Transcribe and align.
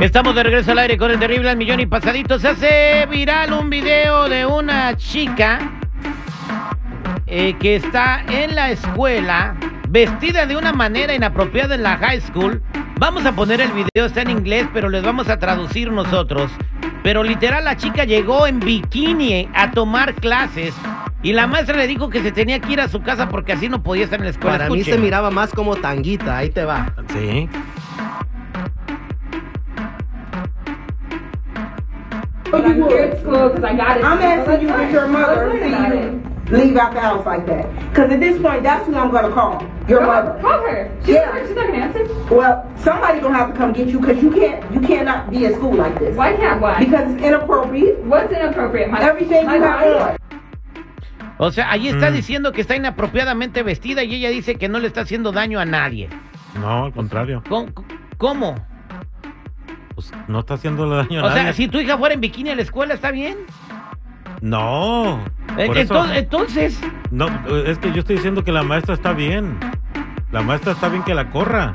Estamos 0.00 0.34
de 0.34 0.42
regreso 0.42 0.72
al 0.72 0.78
aire 0.78 0.96
con 0.96 1.10
el 1.10 1.18
terrible 1.18 1.50
al 1.50 1.56
millón 1.56 1.80
y 1.80 1.86
pasadito. 1.86 2.38
Se 2.38 2.48
hace 2.48 3.06
viral 3.06 3.52
un 3.52 3.68
video 3.70 4.28
de 4.28 4.46
una 4.46 4.96
chica 4.96 5.58
eh, 7.26 7.54
que 7.60 7.76
está 7.76 8.24
en 8.28 8.54
la 8.54 8.70
escuela 8.70 9.56
vestida 9.88 10.46
de 10.46 10.56
una 10.56 10.72
manera 10.72 11.14
inapropiada 11.14 11.74
en 11.74 11.82
la 11.82 11.96
high 11.98 12.20
school. 12.20 12.62
Vamos 12.98 13.24
a 13.24 13.32
poner 13.32 13.60
el 13.60 13.72
video, 13.72 14.06
está 14.06 14.22
en 14.22 14.30
inglés, 14.30 14.66
pero 14.72 14.88
les 14.88 15.02
vamos 15.02 15.28
a 15.28 15.38
traducir 15.38 15.90
nosotros. 15.90 16.50
Pero 17.02 17.22
literal 17.22 17.64
la 17.64 17.76
chica 17.76 18.04
llegó 18.04 18.46
en 18.46 18.60
bikini 18.60 19.48
a 19.54 19.70
tomar 19.70 20.14
clases 20.14 20.74
y 21.22 21.32
la 21.32 21.46
maestra 21.46 21.76
le 21.76 21.86
dijo 21.86 22.08
que 22.10 22.22
se 22.22 22.32
tenía 22.32 22.60
que 22.60 22.72
ir 22.72 22.80
a 22.80 22.88
su 22.88 23.02
casa 23.02 23.28
porque 23.28 23.52
así 23.52 23.68
no 23.68 23.82
podía 23.82 24.04
estar 24.04 24.18
en 24.18 24.24
la 24.24 24.30
escuela. 24.30 24.58
Para 24.58 24.70
mí 24.70 24.82
se 24.84 24.98
miraba 24.98 25.30
más 25.30 25.50
como 25.50 25.76
tanguita, 25.76 26.38
ahí 26.38 26.50
te 26.50 26.64
va. 26.64 26.92
Sí. 27.12 27.48
I'm 32.52 32.82
here 32.88 32.98
at 32.98 33.20
school 33.20 33.48
because 33.50 33.64
I 33.64 33.76
got 33.76 33.96
it. 33.98 34.04
I'm 34.04 34.18
asking 34.20 34.68
you 34.68 34.74
with 34.74 34.92
your 34.92 35.06
mother 35.08 35.50
see 35.52 35.68
you 35.68 36.56
leave 36.56 36.76
out 36.76 36.92
the 36.94 37.00
house 37.00 37.24
like 37.24 37.46
that. 37.46 37.64
Because 37.90 38.10
at 38.10 38.18
this 38.20 38.40
point, 38.42 38.64
that's 38.64 38.84
who 38.86 38.96
I'm 38.96 39.10
going 39.12 39.24
to 39.24 39.30
call. 39.32 39.62
Your 39.88 40.00
mother. 40.04 40.36
Call 40.40 40.60
her. 40.66 40.90
She's, 41.04 41.14
Yeah. 41.14 41.26
not, 41.26 41.46
she's 41.46 41.54
not 41.56 41.66
gonna 41.68 41.78
answer. 41.78 42.34
Well, 42.34 42.68
somebody 42.76 43.20
going 43.20 43.32
to 43.34 43.38
have 43.38 43.52
to 43.52 43.56
come 43.56 43.72
get 43.72 43.86
you 43.86 44.00
because 44.00 44.20
you 44.22 44.30
can't, 44.32 44.72
you 44.74 44.80
cannot 44.80 45.30
be 45.30 45.46
at 45.46 45.54
school 45.54 45.74
like 45.74 45.96
this. 46.00 46.16
Why 46.16 46.34
can't 46.34 46.60
why? 46.60 46.78
Because 46.80 47.12
it's 47.14 47.22
inappropriate. 47.22 48.02
What's 48.04 48.32
inappropriate? 48.32 48.90
My 48.90 49.00
Everything 49.00 49.46
my 49.46 49.56
you 49.56 49.62
have 49.62 50.02
on. 50.02 50.16
O 51.38 51.50
sea, 51.52 51.70
ahí 51.70 51.88
está 51.88 52.10
Mm. 52.10 52.14
diciendo 52.14 52.52
que 52.52 52.60
está 52.60 52.76
inapropiadamente 52.76 53.62
vestida 53.62 54.02
y 54.04 54.14
ella 54.16 54.28
dice 54.30 54.56
que 54.56 54.68
no 54.68 54.78
le 54.78 54.88
está 54.88 55.02
haciendo 55.02 55.32
daño 55.32 55.58
a 55.58 55.64
nadie. 55.64 56.08
No, 56.60 56.84
al 56.86 56.92
contrario. 56.92 57.42
¿Cómo? 58.18 58.56
Pues 60.08 60.28
no 60.28 60.40
está 60.40 60.54
haciendo 60.54 60.88
daño 60.88 61.20
a 61.20 61.24
O 61.26 61.32
sea, 61.32 61.42
nadie. 61.42 61.52
si 61.54 61.68
tu 61.68 61.78
hija 61.78 61.98
fuera 61.98 62.14
en 62.14 62.20
bikini 62.20 62.50
a 62.50 62.54
la 62.56 62.62
escuela, 62.62 62.94
¿está 62.94 63.10
bien? 63.10 63.36
No. 64.40 65.18
Eh, 65.58 65.64
eso- 65.74 65.74
Entonces, 65.76 66.16
entonces, 66.18 66.80
No, 67.10 67.26
es 67.66 67.78
que 67.78 67.92
yo 67.92 68.00
estoy 68.00 68.16
diciendo 68.16 68.42
que 68.44 68.52
la 68.52 68.62
maestra 68.62 68.94
está 68.94 69.12
bien. 69.12 69.58
La 70.32 70.40
maestra 70.42 70.72
está 70.72 70.88
bien 70.88 71.02
que 71.02 71.12
la 71.14 71.28
corra. 71.30 71.72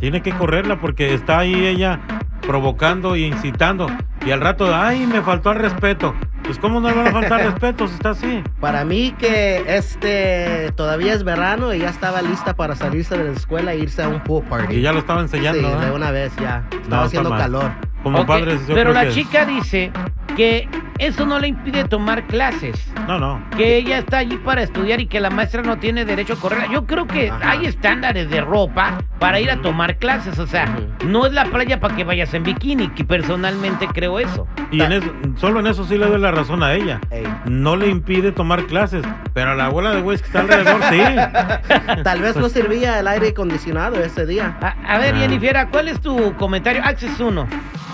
Tiene 0.00 0.22
que 0.22 0.32
correrla 0.32 0.80
porque 0.80 1.12
está 1.12 1.40
ahí 1.40 1.66
ella 1.66 2.00
provocando 2.40 3.14
e 3.14 3.20
incitando. 3.20 3.88
Y 4.24 4.30
al 4.30 4.40
rato, 4.40 4.74
ay, 4.74 5.06
me 5.06 5.20
faltó 5.22 5.50
al 5.50 5.56
respeto. 5.56 6.14
Pues 6.44 6.58
cómo 6.58 6.80
no 6.80 6.88
le 6.88 6.96
van 6.96 7.08
a 7.08 7.12
faltar 7.12 7.44
respeto 7.52 7.86
si 7.86 7.94
está 7.94 8.10
así. 8.10 8.42
Para 8.60 8.84
mí 8.84 9.14
que 9.18 9.64
este 9.66 10.72
todavía 10.76 11.12
es 11.14 11.24
verano 11.24 11.72
y 11.72 11.78
ya 11.78 11.88
estaba 11.90 12.22
lista 12.22 12.54
para 12.54 12.74
salirse 12.74 13.16
de 13.16 13.24
la 13.24 13.32
escuela 13.32 13.72
e 13.72 13.78
irse 13.78 14.02
a 14.02 14.08
un 14.08 14.20
pool 14.20 14.44
party. 14.44 14.76
Y 14.76 14.80
ya 14.82 14.92
lo 14.92 15.00
estaba 15.00 15.20
enseñando. 15.20 15.68
Sí, 15.68 15.76
¿eh? 15.82 15.86
de 15.86 15.92
una 15.92 16.10
vez 16.10 16.32
ya. 16.36 16.64
Estaba 16.70 16.82
está 16.82 17.02
haciendo 17.02 17.30
calor. 17.30 17.72
Como 18.02 18.20
ok, 18.20 18.26
padres, 18.26 18.60
yo 18.66 18.74
pero 18.74 18.90
creo 18.92 18.94
la 18.94 19.04
que- 19.04 19.10
chica 19.14 19.44
dice 19.44 19.92
que 20.36 20.68
eso 20.98 21.26
no 21.26 21.38
le 21.38 21.48
impide 21.48 21.84
tomar 21.84 22.24
clases. 22.26 22.90
No, 23.06 23.18
no. 23.18 23.42
Que 23.56 23.76
ella 23.76 23.98
está 23.98 24.18
allí 24.18 24.36
para 24.38 24.62
estudiar 24.62 25.00
y 25.00 25.06
que 25.06 25.20
la 25.20 25.30
maestra 25.30 25.62
no 25.62 25.78
tiene 25.78 26.04
derecho 26.04 26.34
a 26.34 26.36
correrla. 26.36 26.68
Yo 26.72 26.86
creo 26.86 27.06
que 27.06 27.30
Ajá. 27.30 27.50
hay 27.50 27.66
estándares 27.66 28.30
de 28.30 28.40
ropa 28.40 28.98
para 29.18 29.40
ir 29.40 29.50
a 29.50 29.60
tomar 29.60 29.96
clases. 29.98 30.38
O 30.38 30.46
sea, 30.46 30.66
no 31.04 31.26
es 31.26 31.32
la 31.32 31.44
playa 31.46 31.80
para 31.80 31.94
que 31.96 32.04
vayas 32.04 32.32
en 32.34 32.44
bikini, 32.44 32.88
que 32.88 33.04
personalmente 33.04 33.86
creo 33.88 34.18
eso. 34.20 34.46
Y 34.70 34.80
en 34.80 34.92
eso, 34.92 35.12
solo 35.36 35.60
en 35.60 35.66
eso 35.66 35.84
sí 35.84 35.98
le 35.98 36.06
doy 36.06 36.20
la 36.20 36.30
razón 36.30 36.62
a 36.62 36.72
ella. 36.74 37.00
Ey. 37.10 37.26
No 37.46 37.76
le 37.76 37.88
impide 37.88 38.32
tomar 38.32 38.64
clases, 38.66 39.04
pero 39.34 39.50
a 39.50 39.54
la 39.54 39.66
abuela 39.66 39.90
de 39.90 40.00
güeyes 40.00 40.22
que 40.22 40.26
está 40.28 40.40
alrededor 40.40 40.80
sí. 40.90 42.00
Tal 42.04 42.22
vez 42.22 42.36
no 42.36 42.48
servía 42.48 42.98
el 43.00 43.08
aire 43.08 43.28
acondicionado 43.30 43.96
ese 44.02 44.24
día. 44.24 44.56
A, 44.60 44.94
a 44.94 44.98
ver, 44.98 45.14
Ah. 45.14 45.18
Jennifer, 45.18 45.68
¿cuál 45.70 45.88
es 45.88 46.00
tu 46.00 46.34
comentario? 46.36 46.82
Access 46.84 47.20
1. 47.20 47.46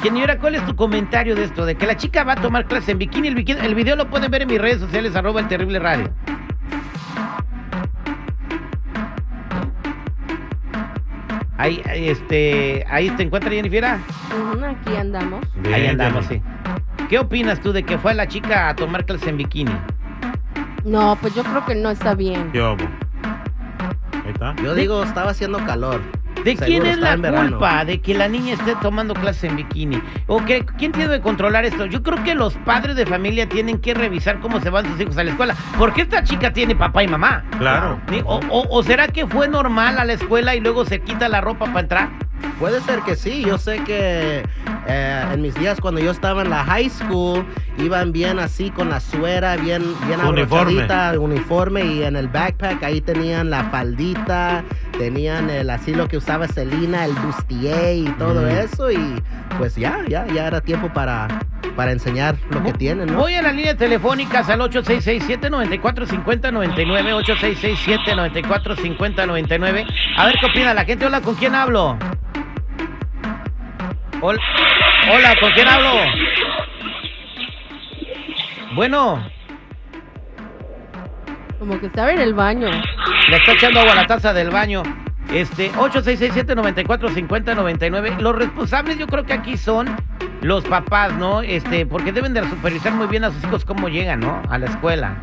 Jennifer, 0.03 0.39
¿cuál 0.39 0.55
es 0.55 0.65
tu 0.65 0.77
comentario 0.77 1.35
de 1.35 1.45
esto? 1.45 1.67
De 1.67 1.75
que 1.75 1.87
la 1.87 1.97
chica 1.97 2.23
va 2.25 2.33
a 2.35 2.37
tomar 2.37 2.67
clase 2.67 2.93
en 2.93 2.99
bikini. 2.99 3.29
El, 3.29 3.35
bikini- 3.37 3.63
el 3.65 3.75
video 3.75 3.97
lo 3.97 4.09
pueden 4.09 4.31
ver 4.31 4.43
en 4.43 4.49
mis 4.49 4.61
redes 4.61 4.81
sociales, 4.81 5.17
arroba 5.17 5.41
el 5.41 5.49
terrible 5.49 5.79
radio. 5.79 6.11
Ahí, 11.57 11.83
este, 11.93 12.85
ahí 12.89 13.11
te 13.11 13.25
encuentra 13.25 13.51
Jennifer. 13.51 13.85
Aquí 13.85 14.97
andamos. 14.97 15.45
Ahí 15.73 15.87
andamos, 15.89 16.27
sí. 16.27 16.41
¿Qué 17.09 17.19
opinas 17.19 17.61
tú 17.61 17.73
de 17.73 17.83
que 17.83 17.99
fue 17.99 18.15
la 18.15 18.29
chica 18.29 18.69
a 18.69 18.77
tomar 18.77 19.05
clase 19.05 19.31
en 19.31 19.39
bikini? 19.39 19.73
No, 20.85 21.17
pues 21.21 21.35
yo 21.35 21.43
creo 21.43 21.65
que 21.67 21.75
no 21.75 21.91
está 21.91 22.15
bien. 22.15 22.53
¿Qué 22.53 22.61
hubo? 22.61 22.77
Ahí 24.25 24.31
está. 24.33 24.55
Yo 24.63 24.75
digo, 24.75 25.03
estaba 25.03 25.31
haciendo 25.33 25.59
calor. 25.65 26.01
¿De 26.45 26.57
Seguro 26.57 26.67
quién 26.67 26.87
es 26.87 26.99
la 26.99 27.17
verano. 27.17 27.51
culpa 27.51 27.85
de 27.85 28.01
que 28.01 28.15
la 28.15 28.29
niña 28.29 28.55
esté 28.55 28.75
tomando 28.81 29.15
clase 29.15 29.47
en 29.49 29.57
bikini? 29.57 30.01
¿O 30.27 30.45
que, 30.45 30.65
quién 30.79 30.93
tiene 30.93 31.15
que 31.17 31.21
controlar 31.21 31.65
esto? 31.65 31.87
Yo 31.87 32.03
creo 32.03 32.23
que 32.25 32.35
los 32.35 32.55
padres 32.55 32.97
de 32.97 33.05
familia 33.07 33.49
tienen 33.49 33.79
que 33.79 33.95
revisar 33.95 34.41
cómo 34.41 34.61
se 34.61 34.71
van 34.71 34.87
sus 34.87 35.01
hijos 35.01 35.17
a 35.19 35.25
la 35.25 35.31
escuela. 35.31 35.55
Porque 35.79 36.03
esta 36.03 36.23
chica 36.25 36.53
tiene 36.53 36.75
papá 36.77 37.03
y 37.03 37.09
mamá. 37.09 37.45
Claro. 37.59 38.01
O, 38.25 38.41
o- 38.51 38.67
o 38.79 38.83
será 38.83 39.09
que 39.09 39.27
fue 39.27 39.49
normal 39.49 39.99
a 39.99 40.05
la 40.05 40.13
escuela 40.15 40.55
y 40.55 40.61
luego 40.61 40.85
se 40.85 41.01
quita 41.01 41.29
la 41.29 41.41
ropa 41.41 41.67
para 41.67 41.81
entrar? 41.81 42.09
Puede 42.61 42.81
ser 42.83 43.01
que 43.01 43.17
sí, 43.17 43.45
yo 43.45 43.59
sé 43.59 43.81
que 43.85 44.45
eh, 44.87 45.25
en 45.33 45.43
mis 45.43 45.55
días 45.57 45.81
cuando 45.81 46.01
yo 46.01 46.13
estaba 46.13 46.43
en 46.43 46.51
la 46.51 46.63
high 46.65 46.89
school 46.89 47.45
iban 47.79 48.13
bien 48.13 48.39
así 48.39 48.71
con 48.71 48.91
la 48.91 49.01
suera, 49.01 49.57
bien, 49.57 49.83
bien 50.07 50.21
uniforme. 50.25 50.87
uniforme 51.19 51.85
y 51.85 52.03
en 52.05 52.15
el 52.15 52.29
backpack 52.29 52.83
ahí 52.85 53.01
tenían 53.01 53.51
la 53.51 53.65
faldita, 53.65 54.63
tenían 54.99 55.49
el 55.49 55.71
así 55.71 55.95
lo 55.95 56.09
que 56.09 56.17
usaba 56.17 56.49
Selena, 56.49 57.05
el 57.05 57.13
bustier 57.13 57.97
y 57.97 58.05
todo 58.19 58.43
Mm. 58.43 58.49
eso 58.49 58.91
y 58.91 59.23
pues 59.57 59.77
ya, 59.77 60.01
ya, 60.09 60.27
ya 60.27 60.49
era 60.49 60.61
tiempo 60.61 60.93
para, 60.93 61.29
para 61.77 61.93
enseñar 61.93 62.35
lo 62.51 62.61
que 62.63 62.73
tienen, 62.73 63.07
¿no? 63.13 63.19
Voy 63.19 63.35
a 63.35 63.43
la 63.43 63.53
línea 63.53 63.77
telefónicas 63.77 64.49
al 64.51 64.61
8667-945099, 64.61 67.25
8667-945099. 67.25 69.87
A 70.17 70.27
ver 70.27 70.35
qué 70.41 70.47
opina 70.47 70.75
la 70.75 70.85
gente. 70.85 71.07
Hola, 71.07 71.21
¿con 71.21 71.37
quién 71.37 71.55
hablo? 71.55 71.97
Hola, 74.21 74.41
hola 75.13 75.35
¿con 75.41 75.53
quién 75.53 75.69
hablo? 75.69 75.91
Bueno, 78.75 79.23
Como 81.59 81.81
que 81.81 81.87
estaba 81.87 82.13
en 82.13 82.21
el 82.21 82.35
baño. 82.35 82.69
le 83.29 83.37
está 83.37 83.53
echando 83.53 83.81
agua 83.81 83.93
a 83.93 83.97
la 83.97 84.07
taza 84.07 84.33
del 84.33 84.51
baño. 84.51 84.83
Este, 85.33 85.71
8667-945099. 85.73 88.21
Los 88.21 88.37
responsables 88.37 88.99
yo 88.99 89.07
creo 89.07 89.25
que 89.25 89.33
aquí 89.33 89.57
son 89.57 89.89
los 90.41 90.65
papás, 90.65 91.13
¿no? 91.15 91.43
Este, 91.43 91.85
porque 91.85 92.13
deben 92.13 92.33
de 92.33 92.49
supervisar 92.49 92.93
muy 92.93 93.09
bien 93.09 93.25
a 93.25 93.31
sus 93.31 93.43
hijos 93.45 93.65
cómo 93.65 93.89
llegan, 93.89 94.21
¿no? 94.21 94.41
A 94.49 94.59
la 94.59 94.67
escuela. 94.67 95.17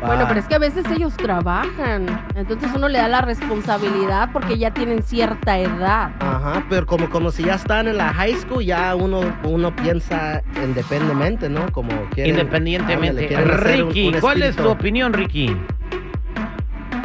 Bueno, 0.00 0.24
pero 0.28 0.40
es 0.40 0.46
que 0.46 0.54
a 0.54 0.58
veces 0.58 0.84
ellos 0.94 1.16
trabajan. 1.16 2.06
Entonces 2.34 2.70
uno 2.74 2.88
le 2.88 2.98
da 2.98 3.08
la 3.08 3.20
responsabilidad 3.20 4.30
porque 4.32 4.58
ya 4.58 4.70
tienen 4.72 5.02
cierta 5.02 5.58
edad. 5.58 6.10
Ajá, 6.20 6.64
pero 6.68 6.86
como, 6.86 7.08
como 7.10 7.30
si 7.30 7.44
ya 7.44 7.54
están 7.54 7.88
en 7.88 7.96
la 7.98 8.12
high 8.12 8.34
school, 8.34 8.64
ya 8.64 8.94
uno, 8.94 9.20
uno 9.44 9.74
piensa 9.76 10.42
independientemente, 10.62 11.48
¿no? 11.48 11.70
Como 11.72 11.90
quieren, 12.14 12.34
Independientemente. 12.38 13.34
ándale, 13.36 13.52
un- 13.52 13.58
Ricky, 13.88 14.08
un 14.08 14.20
¿cuál 14.20 14.42
es 14.42 14.56
tu 14.56 14.68
opinión, 14.68 15.12
Ricky? 15.12 15.56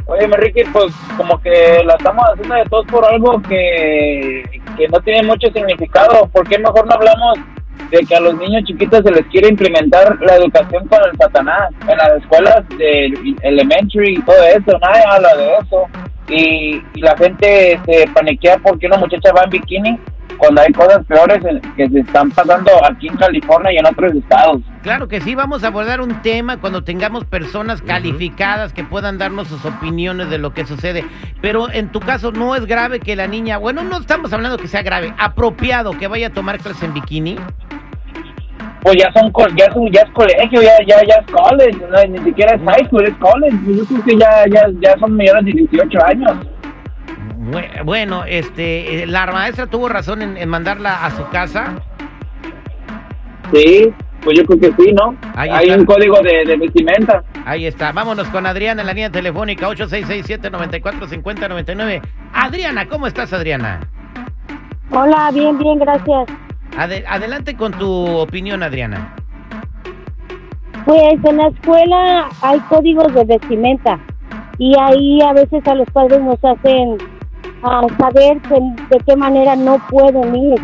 Oye, 0.09 0.25
Ricky, 0.38 0.63
pues 0.71 0.94
como 1.18 1.38
que 1.42 1.83
la 1.86 1.95
estamos 1.95 2.24
haciendo 2.31 2.56
de 2.56 2.63
todos 2.69 2.86
por 2.88 3.03
algo 3.06 3.42
que, 3.42 4.44
que 4.77 4.88
no 4.88 5.00
tiene 5.01 5.24
mucho 5.24 5.47
significado. 5.51 6.27
¿Por 6.30 6.47
qué 6.47 6.57
mejor 6.59 6.88
no 6.88 6.94
hablamos 6.95 7.39
de 7.91 8.00
que 8.00 8.15
a 8.15 8.19
los 8.19 8.35
niños 8.35 8.63
chiquitos 8.65 9.01
se 9.03 9.12
les 9.12 9.25
quiere 9.27 9.50
implementar 9.50 10.18
la 10.21 10.35
educación 10.35 10.88
con 10.88 11.00
el 11.09 11.18
satanás 11.18 11.69
en 11.88 11.97
las 11.97 12.18
escuelas 12.18 12.63
de 12.77 13.13
elementary 13.41 14.15
y 14.15 14.21
todo 14.21 14.44
eso? 14.44 14.77
Nadie 14.79 15.03
habla 15.07 15.35
de 15.35 15.53
eso. 15.62 15.85
Y, 16.29 16.81
y 16.94 17.01
la 17.01 17.15
gente 17.18 17.79
se 17.85 18.07
paniquea 18.13 18.57
porque 18.57 18.88
una 18.88 18.97
muchacha 18.97 19.31
va 19.31 19.44
en 19.44 19.50
bikini 19.50 20.00
cuando 20.38 20.62
hay 20.62 20.71
cosas 20.71 21.06
peores 21.06 21.39
que 21.75 21.89
se 21.89 22.00
están 22.00 22.31
pasando 22.31 22.71
aquí 22.85 23.07
en 23.07 23.18
California 23.18 23.74
y 23.74 23.77
en 23.77 23.85
otros 23.85 24.13
estados. 24.15 24.62
Claro 24.83 25.07
que 25.07 25.19
sí, 25.21 25.35
vamos 25.35 25.63
a 25.63 25.68
abordar 25.68 26.01
un 26.01 26.21
tema 26.21 26.57
cuando 26.57 26.83
tengamos 26.83 27.25
personas 27.25 27.81
calificadas 27.81 28.73
que 28.73 28.83
puedan 28.83 29.18
darnos 29.18 29.47
sus 29.47 29.65
opiniones 29.65 30.30
de 30.30 30.38
lo 30.38 30.53
que 30.53 30.65
sucede. 30.65 31.06
Pero 31.41 31.71
en 31.71 31.91
tu 31.91 32.00
caso 32.00 32.31
no 32.31 32.56
es 32.56 32.65
grave 32.65 33.00
que 33.00 33.15
la 33.15 33.27
niña, 33.27 33.57
bueno, 33.57 33.83
no 33.83 33.97
estamos 33.97 34.31
hablando 34.31 34.57
que 34.57 34.68
sea 34.68 34.83
grave, 34.83 35.13
apropiado 35.18 35.97
que 35.97 36.07
vaya 36.07 36.27
a 36.27 36.31
tomar 36.31 36.59
clases 36.59 36.83
en 36.83 36.94
bikini. 36.94 37.38
Pues 38.88 38.98
ya 39.04 39.12
son 39.13 39.30
co- 39.31 39.48
ya 39.57 39.66
es, 39.66 39.75
un- 39.75 39.92
ya 39.92 40.01
es 40.01 40.10
colegio, 40.12 40.62
ya, 40.62 40.72
ya, 40.88 40.95
ya 41.06 41.16
es 41.16 41.25
college, 41.30 41.78
no, 41.92 42.01
ni 42.10 42.19
siquiera 42.24 42.56
es 42.56 42.62
high 42.63 42.86
school, 42.88 43.04
es 43.04 43.13
college. 43.18 43.57
Yo 43.68 43.86
creo 43.86 44.01
que 44.06 44.18
ya, 44.18 44.45
ya, 44.50 44.66
ya 44.80 44.98
son 44.98 45.18
mayores 45.18 45.44
de 45.45 45.51
18 45.51 46.06
años. 46.06 46.31
Bue- 47.51 47.84
Bueno, 47.84 48.24
este, 48.25 49.04
eh, 49.04 49.07
la 49.07 49.25
maestra 49.28 49.68
tuvo 49.68 49.89
razón 49.89 50.22
en, 50.22 50.38
en 50.38 50.48
mandarla 50.48 51.04
a 51.06 51.12
su 51.12 51.28
casa. 51.30 51.74
Sí, 53.54 53.94
pues 54.22 54.38
yo 54.38 54.45
creo 54.45 54.60
que 54.60 54.72
sí, 54.81 54.94
¿no? 54.94 55.16
Ahí 55.36 55.50
Hay 55.51 55.66
está. 55.68 55.80
un 55.80 55.86
código 55.86 56.22
de, 56.22 56.45
de 56.45 56.56
vestimenta. 56.57 57.24
Ahí 57.45 57.66
está. 57.66 57.92
Vámonos 57.92 58.28
con 58.30 58.45
Adriana 58.45 58.81
en 58.81 58.88
la 58.88 58.94
línea 58.94 59.10
telefónica 59.10 59.68
8667-945099. 59.69 62.01
Adriana, 62.33 62.88
¿cómo 62.88 63.07
estás, 63.07 63.33
Adriana? 63.33 63.81
Hola, 64.92 65.30
bien, 65.33 65.57
bien, 65.57 65.80
gracias. 65.80 66.28
Ade- 66.75 67.06
adelante 67.08 67.56
con 67.56 67.72
tu 67.74 67.90
opinión, 68.18 68.64
Adriana. 68.64 69.14
Pues 70.86 71.16
en 71.24 71.38
la 71.38 71.48
escuela 71.48 72.30
hay 72.42 72.60
códigos 72.69 73.14
de 73.14 73.25
vestimenta 73.25 74.00
y 74.58 74.74
ahí 74.80 75.22
a 75.22 75.34
veces 75.34 75.66
a 75.68 75.75
los 75.75 75.90
padres 75.92 76.22
nos 76.22 76.44
hacen 76.44 76.98
ah, 77.64 77.86
saber 78.00 78.40
que- 78.42 78.96
de 78.96 79.04
qué 79.06 79.16
manera 79.16 79.56
no 79.56 79.78
pueden 79.90 80.36
ir, 80.36 80.62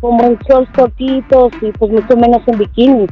como 0.00 0.22
en 0.24 0.38
shorts 0.48 0.70
cortitos 0.72 1.52
y 1.60 1.70
pues 1.72 1.90
mucho 1.90 2.16
menos 2.16 2.42
en 2.46 2.58
bikini. 2.58 3.06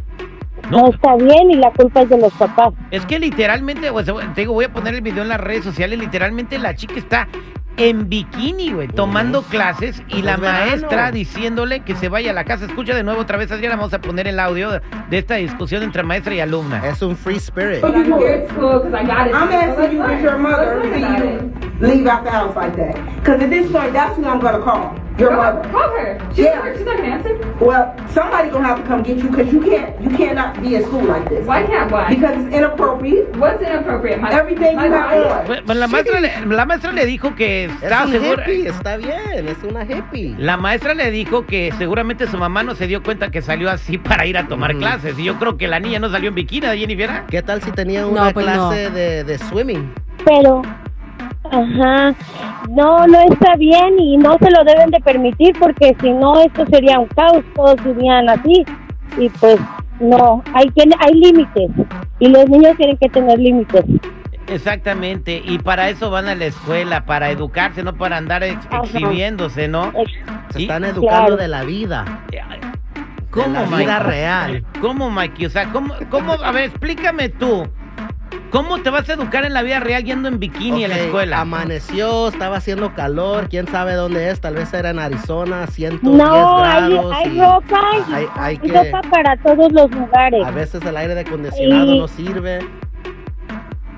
No. 0.71 0.79
No 0.83 0.89
está 0.89 1.15
bien 1.17 1.51
y 1.51 1.55
la 1.57 1.71
culpa 1.71 2.03
es 2.03 2.09
de 2.11 2.19
los 2.19 2.33
papás. 2.35 2.75
Es 2.91 3.05
que 3.07 3.19
literalmente, 3.19 3.91
te 4.35 4.41
digo, 4.41 4.53
voy 4.53 4.67
a 4.67 4.73
poner 4.73 4.95
el 4.95 5.01
video 5.01 5.23
en 5.23 5.29
las 5.31 5.41
redes 5.41 5.65
sociales, 5.65 5.99
literalmente 5.99 6.59
la 6.59 6.75
chica 6.75 6.95
está 6.97 7.29
en 7.79 8.09
bikini, 8.09 8.73
güey, 8.73 8.89
tomando 8.89 9.43
clases 9.43 10.03
y 10.09 10.11
Pues 10.11 10.25
la 10.25 10.37
maestra 10.37 11.11
diciéndole 11.13 11.81
que 11.81 11.95
se 11.95 12.09
vaya 12.09 12.33
a 12.33 12.35
la 12.35 12.45
casa. 12.45 12.67
Escucha 12.67 12.95
de 12.95 13.05
nuevo 13.05 13.21
otra 13.21 13.39
vez, 13.39 13.51
Adriana, 13.51 13.77
vamos 13.77 13.95
a 13.95 14.01
poner 14.01 14.27
el 14.27 14.39
audio 14.41 14.71
de, 14.73 15.19
esta 15.19 15.37
discusión 15.37 15.83
entre 15.83 16.03
maestra 16.03 16.35
y 16.35 16.41
alumna. 16.41 16.87
Es 16.87 17.01
un 17.03 17.17
free 17.17 17.37
spirit. 17.37 17.83
I'm 17.83 18.13
here 18.13 18.43
at 18.43 18.51
school 18.51 18.81
because 18.81 18.95
I 18.95 19.07
got 19.07 19.27
it. 19.27 19.35
I'm 19.35 19.49
So 19.49 19.55
asking 19.55 19.97
you, 19.97 20.03
does 20.03 20.23
your 20.23 20.39
mother 20.39 20.83
leave 21.81 22.07
out 22.07 22.25
the 22.25 22.31
house 22.31 22.55
like 22.57 22.77
that? 22.77 22.97
Because 23.17 23.43
at 23.43 23.51
this 23.51 23.71
point, 23.71 23.93
that's 23.93 24.17
who 24.17 24.25
I'm 24.25 24.41
gonna 24.41 24.63
call. 24.63 25.07
Your 25.19 25.31
Call- 25.31 25.38
mother. 25.55 25.69
Call 25.70 25.88
her. 25.99 26.19
She's, 26.31 26.44
Yeah. 26.44 26.55
not, 26.61 26.76
she's 26.76 26.87
not 26.87 26.97
gonna 26.97 27.09
answer. 27.09 27.35
Well, 27.61 27.93
somebody 28.11 28.50
gonna 28.50 28.69
have 28.69 28.81
to 28.82 28.87
come 28.87 29.03
get 29.03 29.17
you 29.19 29.29
because 29.31 29.53
you 29.53 29.61
can't, 29.61 30.00
you 30.00 30.11
cannot 30.17 30.61
be 30.62 30.76
at 30.76 30.85
school 30.85 31.03
like 31.05 31.29
this. 31.29 31.44
Why 31.47 31.65
can't 31.65 31.91
why? 31.91 32.06
Because 32.15 32.37
it's 32.38 32.55
inappropriate. 32.55 33.37
What's 33.37 33.61
inappropriate? 33.61 34.20
My, 34.20 34.31
Everything 34.31 34.76
my 34.76 34.87
you 34.87 34.93
have 34.93 35.35
body? 35.35 35.50
on. 35.50 35.65
Bueno, 35.67 35.81
la, 35.81 35.88
maestra 35.88 36.20
le, 36.20 36.31
la 36.47 36.65
maestra 36.67 36.93
le 36.93 37.05
dijo 37.06 37.35
que 37.35 37.65
Es 37.65 37.73
estaba 37.82 38.05
un 38.06 38.12
segura. 38.12 38.43
hippie, 38.49 38.69
está 38.69 38.97
bien, 38.97 39.49
es 39.49 39.59
una 39.65 39.82
hippie. 39.85 40.35
La 40.38 40.56
maestra 40.56 40.94
le 40.94 41.11
dijo 41.11 41.47
que 41.47 41.73
seguramente 41.79 42.29
su 42.29 42.37
mamá 42.38 42.62
no 42.62 42.76
se 42.76 42.87
dio 42.87 43.03
cuenta 43.03 43.31
que 43.32 43.43
salió 43.43 43.70
así 43.70 43.99
para 43.99 44.25
ir 44.25 44.38
a 44.38 44.47
tomar 44.47 44.70
Ujú. 44.70 44.79
clases. 44.81 45.19
Y 45.19 45.25
yo 45.25 45.37
creo 45.38 45.56
que 45.56 45.67
la 45.67 45.81
niña 45.81 45.99
no 45.99 46.09
salió 46.11 46.29
en 46.29 46.37
bikini, 46.37 46.67
Jennifer. 46.79 47.23
¿Qué 47.29 47.43
tal 47.43 47.61
si 47.62 47.73
tenía 47.73 48.03
No, 48.03 48.09
una 48.11 48.31
pues 48.31 48.47
no. 48.47 48.53
clase 48.69 48.91
de, 48.91 49.25
de 49.25 49.38
swimming? 49.38 49.93
Pero, 50.25 50.62
ajá, 51.50 52.15
no, 52.71 53.06
no 53.06 53.19
está 53.31 53.56
bien 53.56 53.99
y 53.99 54.17
no 54.17 54.37
se 54.41 54.50
lo 54.50 54.65
deben 54.65 54.91
de 54.91 55.00
permitir 55.00 55.55
porque 55.59 55.97
si 56.00 56.12
no 56.12 56.41
esto 56.41 56.65
sería 56.71 56.99
un 56.99 57.06
caos, 57.09 57.45
todos 57.55 57.77
irían 57.87 58.29
así 58.29 58.65
y 59.19 59.29
pues 59.31 59.56
no, 60.00 60.43
hay 60.55 60.69
que 60.71 60.85
hay 61.00 61.15
límites 61.15 61.71
y 62.21 62.29
los 62.29 62.49
niños 62.49 62.77
tienen 62.77 62.97
que 62.99 63.09
tener 63.09 63.39
límites. 63.39 63.85
Exactamente, 64.47 65.43
y 65.45 65.59
para 65.59 65.91
eso 65.91 66.11
van 66.11 66.27
a 66.27 66.35
la 66.35 66.47
escuela, 66.47 67.05
para 67.05 67.31
educarse, 67.31 67.83
no 67.83 67.94
para 67.94 68.17
andar 68.17 68.43
ex- 68.43 68.67
exhibiéndose, 68.83 69.69
¿no? 69.69 69.93
Se 70.51 70.61
Y- 70.61 70.62
están 70.62 70.85
educando 70.85 71.06
Claro. 71.27 71.37
de 71.37 71.49
la 71.49 71.65
vida, 71.65 72.05
¿Cómo, 73.31 73.47
de 73.49 73.53
la 73.53 73.67
Mike? 73.67 73.77
vida 73.85 73.99
real. 73.99 74.65
¿Cómo, 74.81 75.11
Mikey? 75.11 75.47
O 75.47 75.51
sea, 75.51 75.67
¿cómo, 75.71 75.94
cómo, 76.09 76.33
a 76.33 76.51
ver, 76.53 76.65
explícame 76.65 77.29
tú, 77.29 77.69
¿cómo 78.51 78.79
te 78.79 78.91
vas 78.91 79.09
a 79.09 79.13
educar 79.15 79.45
en 79.45 79.53
la 79.55 79.63
vida 79.63 79.81
real 79.81 80.05
yendo 80.05 80.29
en 80.29 80.39
bikini 80.39 80.85
a 80.85 80.89
la 80.89 80.99
escuela? 80.99 81.41
Amaneció, 81.41 82.29
estaba 82.29 82.57
haciendo 82.59 82.95
calor, 82.95 83.49
quién 83.49 83.67
sabe 83.69 83.95
dónde 83.95 84.31
es, 84.31 84.41
tal 84.41 84.55
vez 84.55 84.73
era 84.73 84.91
en 84.91 84.99
Arizona, 84.99 85.67
110 85.67 86.17
No, 86.17 86.65
hay, 86.65 86.91
grados. 86.93 87.13
hay 87.15 87.37
y 87.37 87.41
ropa 87.41 87.81
y 88.09 88.13
hay, 88.13 88.27
hay 88.37 88.59
hay 88.59 88.59
que, 88.59 88.69
ropa 88.93 89.01
para 89.11 89.37
todos 89.37 89.73
los 89.73 89.91
lugares. 89.91 90.45
a 90.47 90.51
veces 90.51 90.85
el 90.85 90.97
aire 90.97 91.19
acondicionado 91.21 91.93
Y- 91.95 91.99
no 91.99 92.09
sirve. 92.09 92.59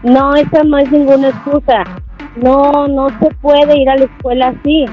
No, 0.02 0.34
esa 0.34 0.64
no 0.64 0.78
es 0.78 0.90
ninguna 0.90 1.28
excusa. 1.28 1.84
No, 2.36 2.88
no 2.88 3.08
se 3.20 3.30
puede 3.34 3.78
ir 3.78 3.90
a 3.90 3.96
la 3.96 4.04
escuela 4.04 4.48
así. 4.48 4.86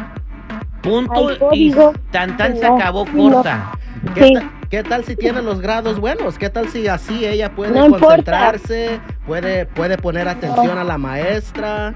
Punto 0.82 1.30
hay 1.52 1.68
y 1.70 1.76
tan 2.12 2.36
tan 2.38 2.56
se 2.58 2.68
no, 2.68 2.76
acabó 2.76 3.06
no. 3.14 3.32
corta. 3.36 3.72
¿Qué, 4.14 4.24
Sí. 4.24 4.34
ta- 4.34 4.52
qué 4.70 4.84
tal 4.84 5.04
si 5.04 5.16
tiene 5.16 5.42
los 5.42 5.62
grados 5.62 6.00
buenos? 6.00 6.38
¿Qué 6.38 6.50
tal 6.50 6.68
si 6.70 6.88
así 6.88 7.26
ella 7.26 7.52
puede 7.56 7.72
No 7.72 7.86
importa. 7.86 8.06
concentrarse, 8.08 9.00
puede, 9.26 9.66
puede 9.66 9.98
poner 9.98 10.28
atención 10.28 10.78
a 10.78 10.84
la 10.84 10.98
maestra, 10.98 11.94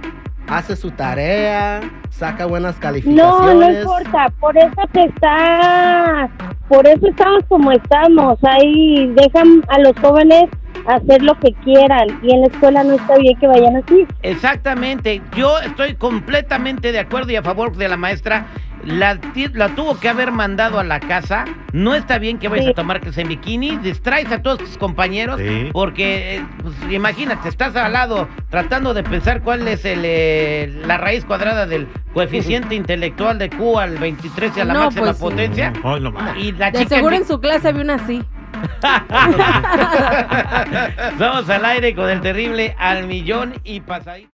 hace 0.48 0.76
su 0.76 0.92
tarea, 0.92 1.82
saca 2.10 2.46
buenas 2.46 2.76
No, 2.76 2.82
calificaciones? 2.82 3.56
no 3.58 3.80
importa. 3.82 4.34
Por 4.40 4.58
eso 4.58 4.82
se 4.94 5.04
está, 5.04 6.30
por 6.68 6.88
eso 6.88 7.08
estamos 7.08 7.44
como 7.48 7.72
estamos. 7.72 8.38
Ahí 8.44 9.08
dejan 9.16 9.64
a 9.70 9.80
los 9.80 9.94
jóvenes 10.00 10.46
hacer 10.88 11.22
lo 11.22 11.38
que 11.40 11.54
quieran 11.64 12.08
y 12.24 12.34
en 12.34 12.42
la 12.42 12.48
escuela 12.48 12.84
no 12.84 12.94
está 12.94 13.16
bien 13.18 13.38
que 13.40 13.48
vayan 13.48 13.76
así. 13.78 14.08
Exactamente, 14.24 15.22
yo 15.36 15.60
estoy 15.60 15.94
completamente 15.96 16.92
de 16.92 17.00
acuerdo 17.00 17.32
y 17.32 17.36
a 17.36 17.44
favor 17.44 17.76
de 17.76 17.88
la 17.88 17.98
maestra. 17.98 18.48
La, 18.84 19.18
la 19.54 19.70
tuvo 19.70 20.00
que 20.00 20.10
haber 20.10 20.32
mandado 20.32 20.80
a 20.80 20.84
la 20.84 21.00
casa. 21.00 21.46
No 21.74 21.96
está 21.96 22.18
bien 22.20 22.38
que 22.40 22.48
vayas 22.48 22.66
Sí. 22.66 22.72
a 22.72 22.76
tomar 22.76 23.00
clases 23.00 23.20
en 23.20 23.28
bikini. 23.30 23.78
Distraes 23.78 24.32
a 24.32 24.42
todos 24.42 24.60
tus 24.60 24.78
compañeros. 24.78 25.40
Sí. 25.40 25.70
Porque, 25.72 26.36
eh, 26.38 26.46
pues, 26.62 26.76
imagínate, 26.92 27.50
estás 27.50 27.76
al 27.76 27.94
lado 27.94 28.28
tratando 28.50 28.94
de 28.94 29.04
pensar 29.04 29.42
cuál 29.42 29.68
es 29.68 29.86
el, 29.86 30.02
eh, 30.04 30.82
la 30.86 30.98
raíz 30.98 31.26
cuadrada 31.26 31.66
del 31.66 31.88
coeficiente 32.14 32.76
intelectual 32.76 33.38
de 33.40 33.50
Q 33.50 33.80
al 33.80 33.98
23 33.98 34.58
y 34.58 34.62
a 34.62 34.66
la 34.66 34.74
No, 34.74 34.80
máxima 34.86 35.06
pues 35.06 35.18
sí. 35.18 35.24
potencia. 35.24 35.74
Ay, 35.84 36.00
no 36.02 36.12
más. 36.12 36.38
Y 36.38 36.52
la 36.54 36.72
De 36.72 36.80
chica 36.80 36.96
en 36.96 37.00
seguro 37.00 37.16
en 37.16 37.26
su 37.28 37.40
clase 37.40 37.68
había 37.70 37.82
una 37.84 37.96
así. 37.96 38.22
Vamos 41.18 41.50
al 41.50 41.66
aire 41.66 41.96
con 41.96 42.10
el 42.10 42.22
terrible 42.22 42.76
al 42.78 43.08
millón 43.08 43.54
y 43.64 43.80
pasadito. 43.80 44.30